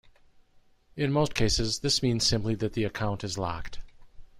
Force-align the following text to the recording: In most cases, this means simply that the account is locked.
In 0.95 1.11
most 1.11 1.35
cases, 1.35 1.81
this 1.81 2.01
means 2.01 2.25
simply 2.25 2.55
that 2.55 2.73
the 2.73 2.85
account 2.85 3.23
is 3.23 3.37
locked. 3.37 3.77